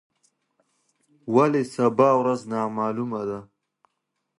ولي 1.35 1.63
سبا 1.75 2.09
ورځ 2.19 2.39
نامعلومه 2.51 3.21
ده؟ 3.29 3.39